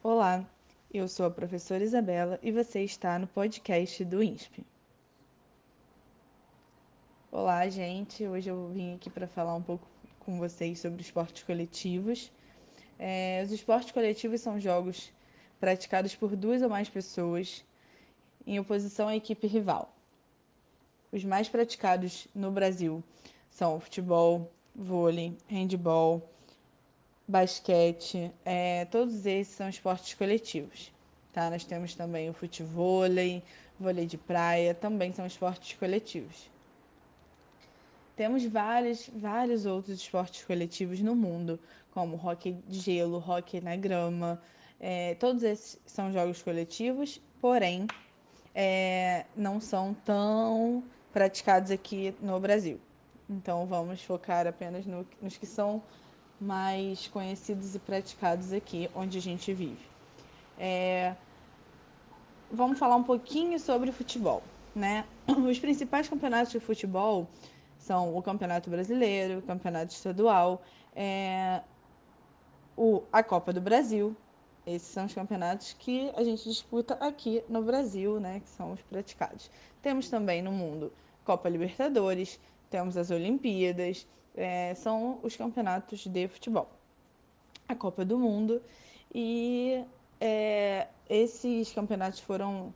Olá, 0.00 0.48
eu 0.94 1.08
sou 1.08 1.26
a 1.26 1.30
professora 1.30 1.82
Isabela 1.82 2.38
e 2.40 2.52
você 2.52 2.84
está 2.84 3.18
no 3.18 3.26
podcast 3.26 4.04
do 4.04 4.22
INSP. 4.22 4.64
Olá, 7.32 7.68
gente. 7.68 8.24
Hoje 8.24 8.48
eu 8.48 8.68
vim 8.68 8.94
aqui 8.94 9.10
para 9.10 9.26
falar 9.26 9.56
um 9.56 9.62
pouco 9.62 9.84
com 10.20 10.38
vocês 10.38 10.78
sobre 10.78 11.02
esportes 11.02 11.42
coletivos. 11.42 12.30
É, 12.96 13.42
os 13.44 13.50
esportes 13.50 13.90
coletivos 13.90 14.40
são 14.40 14.60
jogos 14.60 15.12
praticados 15.58 16.14
por 16.14 16.36
duas 16.36 16.62
ou 16.62 16.68
mais 16.68 16.88
pessoas 16.88 17.64
em 18.46 18.60
oposição 18.60 19.08
à 19.08 19.16
equipe 19.16 19.48
rival. 19.48 19.92
Os 21.10 21.24
mais 21.24 21.48
praticados 21.48 22.28
no 22.32 22.52
Brasil 22.52 23.02
são 23.50 23.80
futebol, 23.80 24.48
vôlei, 24.76 25.36
handball, 25.48 26.22
basquete, 27.28 28.32
é, 28.42 28.86
todos 28.86 29.26
esses 29.26 29.54
são 29.54 29.68
esportes 29.68 30.14
coletivos. 30.14 30.90
Tá? 31.32 31.50
Nós 31.50 31.62
temos 31.64 31.94
também 31.94 32.30
o 32.30 32.32
futevôlei, 32.32 33.42
vôlei 33.78 34.06
de 34.06 34.16
praia, 34.16 34.74
também 34.74 35.12
são 35.12 35.26
esportes 35.26 35.76
coletivos. 35.78 36.50
Temos 38.16 38.44
vários, 38.46 39.08
vários 39.14 39.66
outros 39.66 40.00
esportes 40.00 40.42
coletivos 40.42 41.00
no 41.00 41.14
mundo, 41.14 41.60
como 41.92 42.16
hockey 42.16 42.56
de 42.66 42.80
gelo, 42.80 43.18
hockey 43.18 43.60
na 43.60 43.76
grama. 43.76 44.42
É, 44.80 45.14
todos 45.16 45.42
esses 45.42 45.78
são 45.86 46.10
jogos 46.12 46.42
coletivos, 46.42 47.20
porém 47.40 47.86
é, 48.54 49.26
não 49.36 49.60
são 49.60 49.94
tão 49.94 50.82
praticados 51.12 51.70
aqui 51.70 52.14
no 52.20 52.40
Brasil. 52.40 52.80
Então 53.28 53.66
vamos 53.66 54.02
focar 54.02 54.46
apenas 54.46 54.86
no, 54.86 55.06
nos 55.20 55.36
que 55.36 55.46
são 55.46 55.82
mais 56.40 57.08
conhecidos 57.08 57.74
e 57.74 57.78
praticados 57.78 58.52
aqui 58.52 58.88
onde 58.94 59.18
a 59.18 59.20
gente 59.20 59.52
vive. 59.52 59.86
É, 60.58 61.14
vamos 62.50 62.78
falar 62.78 62.96
um 62.96 63.02
pouquinho 63.02 63.58
sobre 63.58 63.92
futebol. 63.92 64.42
Né? 64.74 65.04
Os 65.26 65.58
principais 65.58 66.08
campeonatos 66.08 66.52
de 66.52 66.60
futebol 66.60 67.26
são 67.78 68.16
o 68.16 68.22
Campeonato 68.22 68.68
Brasileiro, 68.68 69.38
o 69.38 69.42
Campeonato 69.42 69.92
Estadual, 69.92 70.62
é, 70.94 71.62
o, 72.76 73.02
a 73.12 73.22
Copa 73.22 73.52
do 73.52 73.60
Brasil. 73.60 74.16
Esses 74.66 74.88
são 74.88 75.06
os 75.06 75.14
campeonatos 75.14 75.74
que 75.78 76.12
a 76.14 76.22
gente 76.22 76.44
disputa 76.44 76.94
aqui 77.00 77.42
no 77.48 77.62
Brasil, 77.62 78.20
né, 78.20 78.40
que 78.40 78.50
são 78.50 78.72
os 78.72 78.82
praticados. 78.82 79.50
Temos 79.80 80.10
também 80.10 80.42
no 80.42 80.52
mundo 80.52 80.92
Copa 81.24 81.48
Libertadores, 81.48 82.38
temos 82.68 82.96
as 82.98 83.10
Olimpíadas, 83.10 84.06
é, 84.38 84.74
são 84.76 85.18
os 85.22 85.34
campeonatos 85.36 86.06
de 86.06 86.28
futebol. 86.28 86.70
A 87.68 87.74
Copa 87.74 88.04
do 88.04 88.18
Mundo 88.18 88.62
e 89.14 89.84
é, 90.20 90.86
esses 91.10 91.72
campeonatos 91.72 92.20
foram 92.20 92.72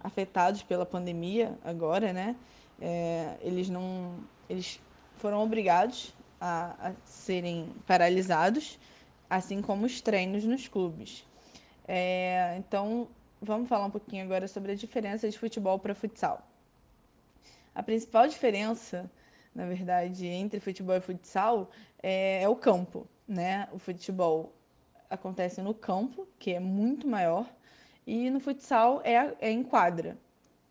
afetados 0.00 0.62
pela 0.62 0.86
pandemia 0.86 1.56
agora, 1.62 2.12
né? 2.12 2.34
É, 2.80 3.36
eles 3.42 3.68
não, 3.68 4.16
eles 4.48 4.80
foram 5.18 5.42
obrigados 5.42 6.12
a, 6.40 6.88
a, 6.88 6.92
serem 7.04 7.68
paralisados, 7.86 8.78
assim 9.28 9.62
como 9.62 9.86
os 9.86 10.00
treinos 10.00 10.44
nos 10.44 10.66
clubes. 10.66 11.24
É, 11.86 12.56
então, 12.58 13.06
vamos 13.40 13.68
falar 13.68 13.86
um 13.86 13.90
pouquinho 13.90 14.24
agora 14.24 14.48
sobre 14.48 14.72
a 14.72 14.74
diferença 14.74 15.28
de 15.28 15.38
futebol 15.38 15.78
para 15.78 15.94
futsal. 15.94 16.42
A 17.74 17.82
principal 17.82 18.26
diferença 18.26 19.10
na 19.54 19.66
verdade, 19.66 20.26
entre 20.26 20.60
futebol 20.60 20.96
e 20.96 21.00
futsal 21.00 21.70
é, 22.02 22.42
é 22.42 22.48
o 22.48 22.56
campo, 22.56 23.06
né? 23.28 23.68
O 23.72 23.78
futebol 23.78 24.52
acontece 25.08 25.60
no 25.60 25.74
campo, 25.74 26.26
que 26.38 26.52
é 26.52 26.60
muito 26.60 27.06
maior, 27.06 27.46
e 28.06 28.30
no 28.30 28.40
futsal 28.40 29.00
é, 29.04 29.34
é 29.40 29.50
em 29.50 29.62
quadra. 29.62 30.16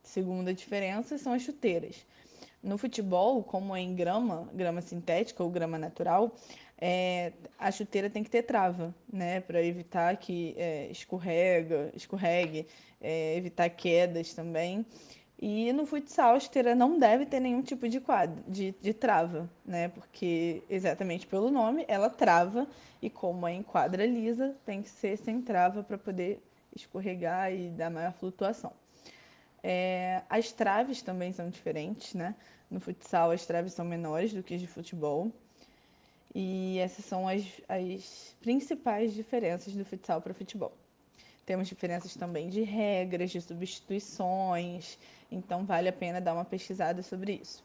Segunda 0.03 0.53
diferença 0.53 1.17
são 1.17 1.33
as 1.33 1.43
chuteiras. 1.43 2.05
No 2.61 2.77
futebol, 2.77 3.43
como 3.43 3.75
é 3.75 3.81
em 3.81 3.95
grama, 3.95 4.49
grama 4.53 4.81
sintética 4.81 5.43
ou 5.43 5.49
grama 5.49 5.77
natural, 5.77 6.35
é, 6.79 7.31
a 7.57 7.71
chuteira 7.71 8.09
tem 8.09 8.23
que 8.23 8.29
ter 8.29 8.41
trava, 8.41 8.93
né, 9.11 9.39
para 9.39 9.63
evitar 9.63 10.17
que 10.17 10.55
é, 10.57 10.87
escorrega, 10.91 11.91
escorregue, 11.95 12.67
é, 12.99 13.35
evitar 13.35 13.69
quedas 13.69 14.33
também. 14.33 14.85
E 15.41 15.73
no 15.73 15.87
futsal, 15.87 16.35
a 16.35 16.37
esteira 16.37 16.75
não 16.75 16.99
deve 16.99 17.25
ter 17.25 17.39
nenhum 17.39 17.63
tipo 17.63 17.89
de, 17.89 17.99
quadro, 17.99 18.43
de, 18.47 18.75
de 18.79 18.93
trava, 18.93 19.49
né? 19.65 19.87
Porque, 19.89 20.61
exatamente 20.69 21.25
pelo 21.25 21.49
nome, 21.49 21.83
ela 21.87 22.11
trava. 22.11 22.67
E 23.01 23.09
como 23.09 23.47
é 23.47 23.53
em 23.53 23.63
quadra 23.63 24.05
lisa, 24.05 24.55
tem 24.63 24.83
que 24.83 24.89
ser 24.89 25.17
sem 25.17 25.41
trava 25.41 25.81
para 25.83 25.97
poder 25.97 26.39
escorregar 26.75 27.51
e 27.51 27.69
dar 27.69 27.89
maior 27.89 28.13
flutuação. 28.13 28.71
É, 29.63 30.21
as 30.29 30.51
traves 30.51 31.01
também 31.01 31.33
são 31.33 31.49
diferentes, 31.49 32.13
né? 32.13 32.35
No 32.69 32.79
futsal, 32.79 33.31
as 33.31 33.43
traves 33.43 33.73
são 33.73 33.83
menores 33.83 34.31
do 34.31 34.43
que 34.43 34.53
as 34.53 34.61
de 34.61 34.67
futebol. 34.67 35.31
E 36.35 36.77
essas 36.77 37.03
são 37.03 37.27
as, 37.27 37.43
as 37.67 38.35
principais 38.41 39.11
diferenças 39.11 39.73
do 39.73 39.83
futsal 39.83 40.21
para 40.21 40.35
futebol. 40.35 40.71
Temos 41.51 41.67
diferenças 41.67 42.15
também 42.15 42.47
de 42.47 42.61
regras, 42.61 43.29
de 43.29 43.41
substituições, 43.41 44.97
então 45.29 45.65
vale 45.65 45.89
a 45.89 45.91
pena 45.91 46.21
dar 46.21 46.33
uma 46.33 46.45
pesquisada 46.45 47.03
sobre 47.03 47.41
isso. 47.43 47.61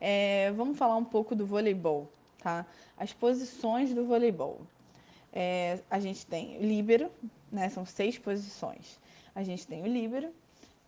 É, 0.00 0.52
vamos 0.52 0.78
falar 0.78 0.96
um 0.96 1.04
pouco 1.04 1.34
do 1.34 1.44
voleibol, 1.44 2.08
tá? 2.38 2.64
As 2.96 3.12
posições 3.12 3.92
do 3.92 4.06
voleibol. 4.06 4.60
É, 5.32 5.80
a 5.90 5.98
gente 5.98 6.24
tem 6.24 6.56
o 6.58 6.62
líbero, 6.62 7.10
né? 7.50 7.68
São 7.68 7.84
seis 7.84 8.16
posições. 8.16 8.96
A 9.34 9.42
gente 9.42 9.66
tem 9.66 9.82
o 9.82 9.86
líbero, 9.88 10.32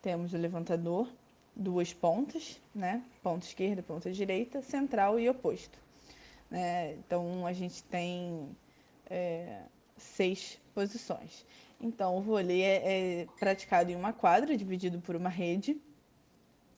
temos 0.01 0.33
o 0.33 0.37
levantador, 0.37 1.09
duas 1.57 1.93
pontas, 1.93 2.61
né? 2.73 3.03
Ponta 3.21 3.47
esquerda, 3.47 3.83
ponta 3.83 4.13
direita, 4.13 4.63
central 4.63 5.19
e 5.19 5.29
oposto. 5.29 5.77
Né? 6.49 6.93
Então 6.93 7.45
a 7.45 7.53
gente 7.53 7.83
tem 7.83 8.49
é, 9.11 9.63
seis 9.97 10.63
posições. 10.75 11.47
Então, 11.81 12.17
o 12.17 12.21
vôlei 12.21 12.63
é, 12.63 13.23
é 13.23 13.27
praticado 13.39 13.91
em 13.91 13.97
uma 13.97 14.13
quadra, 14.13 14.57
dividido 14.57 15.01
por 15.01 15.17
uma 15.17 15.29
rede, 15.29 15.81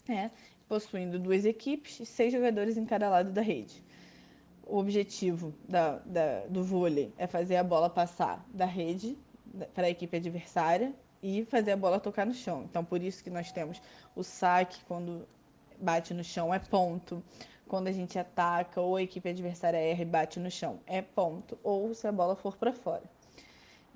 né, 0.09 0.31
possuindo 0.69 1.19
duas 1.19 1.45
equipes 1.45 2.01
e 2.01 2.07
seis 2.07 2.33
jogadores 2.33 2.77
em 2.77 2.85
cada 2.85 3.09
lado 3.09 3.33
da 3.33 3.41
rede. 3.41 3.83
O 4.65 4.79
objetivo 4.79 5.55
da, 5.69 5.99
da, 5.99 6.47
do 6.47 6.65
vôlei 6.65 7.13
é 7.17 7.27
fazer 7.27 7.57
a 7.57 7.65
bola 7.65 7.89
passar 7.89 8.45
da 8.53 8.67
rede 8.67 9.17
para 9.75 9.87
a 9.87 9.91
equipe 9.91 10.17
adversária 10.17 10.93
e 11.23 11.45
fazer 11.45 11.73
a 11.73 11.77
bola 11.77 12.01
tocar 12.01 12.27
no 12.27 12.35
chão. 12.35 12.65
Então, 12.69 12.85
por 12.85 13.03
isso 13.03 13.23
que 13.23 13.31
nós 13.31 13.53
temos 13.53 13.81
o 14.15 14.23
saque 14.23 14.85
quando 14.87 15.27
bate 15.81 16.13
no 16.13 16.25
chão 16.25 16.53
é 16.53 16.59
ponto. 16.59 17.23
Quando 17.69 17.89
a 17.89 17.93
gente 17.93 18.19
ataca 18.19 18.81
ou 18.81 18.97
a 18.97 19.03
equipe 19.03 19.29
adversária 19.29 19.79
erra 19.79 20.03
e 20.03 20.05
bate 20.05 20.39
no 20.39 20.51
chão 20.51 20.79
é 20.87 21.03
ponto. 21.03 21.59
Ou 21.63 21.95
se 21.95 22.07
a 22.07 22.13
bola 22.13 22.37
for 22.37 22.57
para 22.57 22.73
fora. 22.73 23.03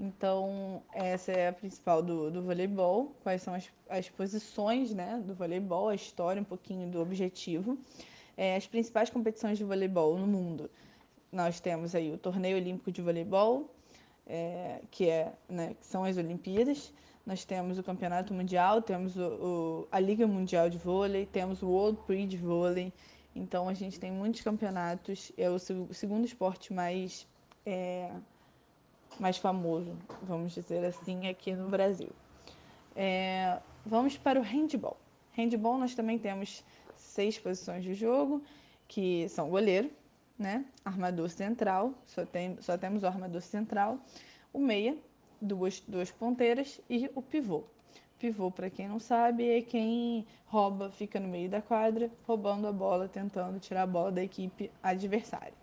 Então, 0.03 0.83
essa 0.95 1.31
é 1.31 1.49
a 1.49 1.53
principal 1.53 2.03
do, 2.03 2.31
do 2.31 2.41
voleibol. 2.43 3.15
Quais 3.23 3.43
são 3.43 3.53
as, 3.53 3.71
as 3.87 4.09
posições 4.09 4.95
né, 4.95 5.23
do 5.23 5.35
voleibol, 5.35 5.91
a 5.91 5.95
história, 5.95 6.41
um 6.41 6.45
pouquinho 6.45 6.89
do 6.89 7.03
objetivo. 7.03 7.77
É, 8.35 8.57
as 8.57 8.67
principais 8.67 9.11
competições 9.11 9.59
de 9.59 9.65
voleibol 9.65 10.17
no 10.17 10.27
mundo. 10.27 10.71
Nós 11.31 11.61
temos 11.61 11.95
aí 11.95 12.11
o 12.11 12.17
Torneio 12.17 12.57
Olímpico 12.57 12.91
de 12.91 13.03
Voleibol, 13.03 13.71
é, 14.27 14.81
que, 14.91 15.07
é, 15.07 15.35
né, 15.47 15.75
que 15.79 15.87
são 15.87 16.03
as 16.05 16.17
Olimpíadas. 16.17 16.95
Nós 17.27 17.45
temos 17.45 17.79
o 17.79 17.83
Campeonato 17.83 18.33
Mundial, 18.33 18.81
temos 18.81 19.19
o, 19.19 19.21
o, 19.21 19.89
a 19.93 20.01
Liga 20.01 20.27
Mundial 20.27 20.71
de 20.71 20.79
Vôlei, 20.79 21.27
temos 21.27 21.63
o 21.63 21.69
World 21.69 22.01
Prix 22.07 22.27
de 22.27 22.39
Vôlei. 22.39 22.91
Então, 23.37 23.69
a 23.69 23.75
gente 23.75 24.01
tem 24.01 24.11
muitos 24.11 24.41
campeonatos. 24.41 25.31
É 25.37 25.51
o, 25.51 25.59
segundo 25.59 26.25
esporte 26.25 26.73
mais... 26.73 27.29
É, 27.67 28.11
mais 29.21 29.37
famoso, 29.37 29.95
vamos 30.23 30.55
dizer 30.55 30.83
assim, 30.83 31.29
aqui 31.29 31.53
no 31.53 31.69
Brasil. 31.69 32.09
É, 32.97 33.61
vamos 33.85 34.17
para 34.17 34.41
o 34.41 34.43
handball. 34.43 34.97
Handball 35.37 35.79
nós 35.79 35.95
também 35.95 36.19
temos 36.19 36.65
seis 36.97 37.39
posições 37.39 37.85
de 37.85 37.93
jogo, 37.93 38.43
que 38.89 39.29
são 39.29 39.51
goleiro, 39.51 39.91
né? 40.39 40.65
armador 40.83 41.29
central, 41.29 41.93
só, 42.07 42.25
tem, 42.25 42.57
só 42.61 42.79
temos 42.79 43.03
o 43.03 43.07
armador 43.07 43.43
central, 43.43 43.99
o 44.55 44.59
meia, 44.59 44.97
duas, 45.41 45.81
duas 45.87 46.11
ponteiras 46.11 46.81
e 46.89 47.11
o 47.15 47.21
pivô. 47.21 47.63
Pivô, 48.19 48.51
para 48.51 48.71
quem 48.71 48.89
não 48.89 48.99
sabe, 48.99 49.49
é 49.49 49.61
quem 49.61 50.27
rouba, 50.47 50.91
fica 50.91 51.21
no 51.21 51.29
meio 51.29 51.49
da 51.49 51.61
quadra, 51.61 52.11
roubando 52.27 52.67
a 52.67 52.73
bola, 52.73 53.07
tentando 53.07 53.61
tirar 53.61 53.83
a 53.83 53.87
bola 53.87 54.11
da 54.11 54.23
equipe 54.23 54.71
adversária. 54.83 55.55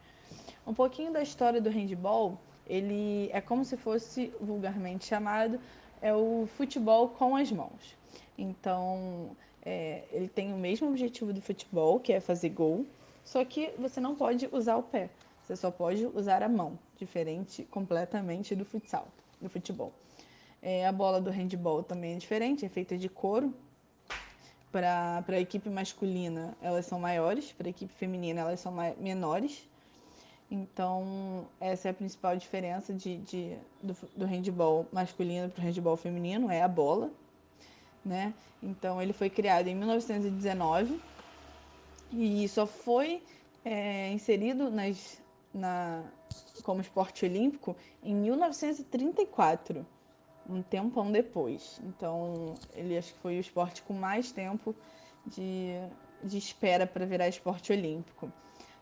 Um 0.66 0.74
pouquinho 0.74 1.12
da 1.12 1.22
história 1.22 1.60
do 1.60 1.70
handball 1.70 2.40
ele 2.70 3.30
é 3.32 3.42
como 3.42 3.64
se 3.66 3.78
fosse 3.78 4.34
vulgarmente 4.40 5.06
chamado 5.06 5.60
é 6.02 6.14
o 6.14 6.48
futebol 6.58 7.10
com 7.10 7.36
as 7.36 7.52
mãos. 7.52 7.96
Então, 8.38 9.36
é, 9.64 10.04
ele 10.12 10.28
tem 10.28 10.54
o 10.54 10.58
mesmo 10.58 10.88
objetivo 10.90 11.34
do 11.34 11.42
futebol, 11.42 12.00
que 12.00 12.14
é 12.14 12.20
fazer 12.20 12.50
gol, 12.50 12.86
só 13.24 13.44
que 13.44 13.72
você 13.78 14.00
não 14.00 14.16
pode 14.16 14.48
usar 14.52 14.78
o 14.78 14.84
pé, 14.84 15.10
você 15.44 15.56
só 15.56 15.72
pode 15.72 16.06
usar 16.06 16.44
a 16.44 16.50
mão, 16.50 16.78
diferente 16.98 17.64
completamente 17.64 18.56
do 18.56 18.64
futsal. 18.64 19.08
do 19.42 19.50
futebol. 19.50 19.92
É, 20.62 20.88
a 20.88 20.92
bola 20.92 21.22
do 21.22 21.30
handball 21.30 21.84
também 21.84 22.16
é 22.16 22.18
diferente, 22.18 22.66
é 22.66 22.70
feita 22.70 22.98
de 22.98 23.08
couro. 23.08 23.54
Para 24.72 25.24
a 25.28 25.40
equipe 25.40 25.70
masculina, 25.70 26.56
elas 26.62 26.86
são 26.86 27.00
maiores, 27.00 27.52
para 27.54 27.68
a 27.68 27.70
equipe 27.70 27.94
feminina, 27.94 28.42
elas 28.42 28.60
são 28.60 28.74
menores. 29.00 29.68
Então, 30.50 31.46
essa 31.60 31.90
é 31.90 31.92
a 31.92 31.94
principal 31.94 32.38
diferença 32.38 32.94
de, 32.94 33.18
de 33.18 33.58
do, 33.84 33.96
do 34.16 34.26
handball 34.26 34.88
masculino 34.94 35.50
para 35.50 35.62
o 35.62 35.66
handball 35.66 35.98
feminino, 35.98 36.50
é 36.50 36.62
a 36.62 36.68
bola. 36.68 37.12
Né? 38.04 38.34
Então, 38.64 39.02
ele 39.02 39.12
foi 39.12 39.30
criado 39.30 39.68
em 39.68 39.76
1919 39.76 41.02
e 42.14 42.48
só 42.48 42.66
foi 42.66 43.22
é, 43.66 44.10
inserido 44.14 44.72
nas, 44.72 45.22
na, 45.54 46.02
como 46.64 46.80
esporte 46.80 47.26
olímpico 47.26 47.76
em 48.02 48.16
1934, 48.16 49.86
um 50.50 50.62
tempão 50.62 51.12
depois. 51.12 51.82
Então, 51.84 52.56
ele 52.74 52.98
acho 52.98 53.14
que 53.14 53.20
foi 53.20 53.38
o 53.38 53.42
esporte 53.42 53.82
com 53.82 53.94
mais 53.94 54.32
tempo 54.32 54.74
de, 55.26 55.74
de 56.24 56.38
espera 56.38 56.88
para 56.88 57.06
virar 57.06 57.28
esporte 57.28 57.74
olímpico. 57.74 58.32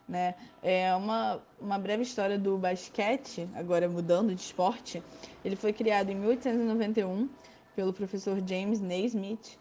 Né? 0.08 0.36
É 0.62 0.94
uma, 0.96 1.42
uma 1.60 1.80
breve 1.80 2.04
história 2.04 2.38
do 2.38 2.56
basquete, 2.58 3.50
agora 3.56 3.90
mudando 3.90 4.36
de 4.36 4.42
esporte. 4.42 5.02
Ele 5.44 5.56
foi 5.56 5.74
criado 5.74 6.12
em 6.12 6.16
1891 6.16 7.28
pelo 7.76 7.92
professor 7.92 8.40
James 8.46 8.80
Naismith. 8.80 9.58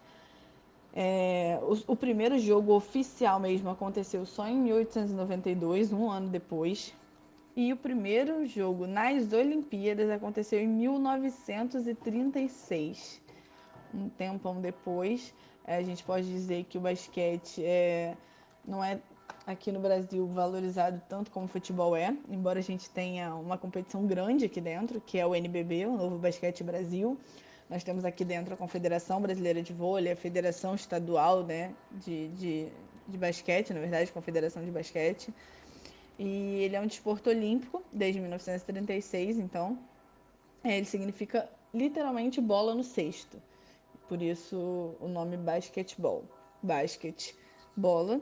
É, 0.93 1.57
o, 1.61 1.73
o, 1.91 1.95
primeiro 1.95 2.37
jogo 2.39 2.73
oficial 2.73 3.39
mesmo 3.39 3.69
aconteceu 3.69 4.25
só 4.25 4.47
em 4.47 4.57
1892, 4.57 5.91
um 5.91 6.09
ano 6.09 6.29
depois. 6.29 6.93
E 7.55 7.71
o 7.73 7.77
primeiro 7.77 8.45
jogo 8.45 8.87
nas 8.87 9.33
Olimpíadas 9.33 10.09
aconteceu 10.09 10.61
em 10.61 10.67
1936. 10.67 13.21
Um 13.93 14.09
tempão 14.09 14.61
depois, 14.61 15.33
é, 15.65 15.77
a 15.77 15.81
gente 15.81 16.03
pode 16.03 16.27
dizer 16.27 16.65
que 16.65 16.77
o 16.77 16.81
basquete 16.81 17.63
é, 17.63 18.17
não 18.65 18.83
é 18.83 18.99
aqui 19.45 19.71
no 19.71 19.79
Brasil 19.79 20.25
valorizado 20.27 21.01
tanto 21.07 21.29
como 21.29 21.45
o 21.45 21.47
futebol 21.47 21.95
é, 21.95 22.15
embora 22.29 22.59
a 22.59 22.63
gente 22.63 22.89
tenha 22.89 23.35
uma 23.35 23.57
competição 23.57 24.05
grande 24.07 24.45
aqui 24.45 24.59
dentro, 24.59 24.99
que 24.99 25.19
é 25.19 25.25
o 25.25 25.35
NBB, 25.35 25.85
o 25.85 25.97
Novo 25.97 26.17
Basquete 26.17 26.63
Brasil. 26.63 27.17
Nós 27.69 27.83
temos 27.83 28.05
aqui 28.05 28.23
dentro 28.23 28.53
a 28.53 28.57
Confederação 28.57 29.21
Brasileira 29.21 29.61
de 29.61 29.73
Vôlei, 29.73 30.13
a 30.13 30.15
Federação 30.15 30.75
Estadual 30.75 31.43
né, 31.43 31.73
de, 31.91 32.27
de, 32.29 32.67
de 33.07 33.17
Basquete, 33.17 33.73
na 33.73 33.79
verdade, 33.79 34.11
Confederação 34.11 34.63
de 34.63 34.71
Basquete. 34.71 35.33
E 36.17 36.63
ele 36.63 36.75
é 36.75 36.81
um 36.81 36.87
desporto 36.87 37.29
olímpico 37.29 37.83
desde 37.91 38.19
1936, 38.21 39.37
então 39.39 39.77
é, 40.63 40.77
ele 40.77 40.85
significa 40.85 41.49
literalmente 41.73 42.39
bola 42.39 42.73
no 42.73 42.83
cesto. 42.83 43.41
Por 44.07 44.21
isso 44.21 44.95
o 44.99 45.07
nome 45.07 45.35
basquetebol. 45.37 46.23
Basket, 46.61 47.33
bola 47.75 48.21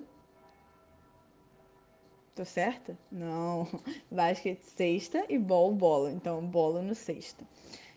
Tô 2.35 2.43
certa? 2.43 2.97
Não. 3.11 3.67
Basquete, 4.09 4.63
cesta 4.63 5.23
e 5.29 5.37
ball, 5.37 5.73
bola. 5.73 6.11
Então, 6.11 6.45
bola 6.45 6.81
no 6.81 6.95
cesto. 6.95 7.45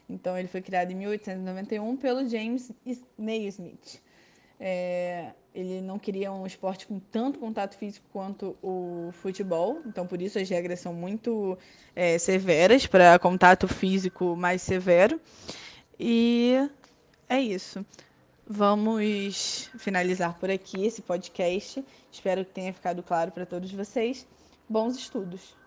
Então, 0.08 0.38
ele 0.38 0.48
foi 0.48 0.60
criado 0.60 0.92
em 0.92 0.94
1891 0.94 1.96
pelo 1.96 2.28
James 2.28 2.70
Naismith. 3.18 4.00
É, 4.58 5.32
ele 5.54 5.80
não 5.80 5.98
queria 5.98 6.32
um 6.32 6.46
esporte 6.46 6.86
com 6.86 6.98
tanto 6.98 7.38
contato 7.38 7.76
físico 7.76 8.06
quanto 8.12 8.56
o 8.62 9.10
futebol, 9.12 9.82
então 9.84 10.06
por 10.06 10.20
isso 10.22 10.38
as 10.38 10.48
regras 10.48 10.80
são 10.80 10.94
muito 10.94 11.58
é, 11.94 12.16
severas 12.16 12.86
para 12.86 13.18
contato 13.18 13.68
físico 13.68 14.34
mais 14.34 14.62
severo. 14.62 15.20
E 15.98 16.70
é 17.28 17.40
isso. 17.40 17.84
Vamos 18.48 19.69
finalizar 19.76 20.38
por 20.38 20.48
aqui 20.50 20.87
esse 20.87 21.02
podcast. 21.02 21.84
Espero 22.12 22.44
que 22.44 22.52
tenha 22.52 22.72
ficado 22.72 23.02
claro 23.02 23.32
para 23.32 23.44
todos 23.44 23.72
vocês. 23.72 24.25
Bons 24.69 24.96
estudos! 24.96 25.65